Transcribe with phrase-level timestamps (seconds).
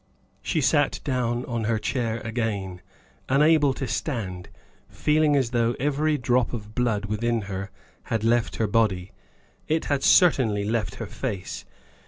[0.41, 2.81] She sat down on her chair again,
[3.29, 4.49] unable to stand,
[4.89, 7.69] feeling as though every drop of blood within her
[8.05, 9.11] had left her body.
[9.67, 11.65] It had certainly left her face.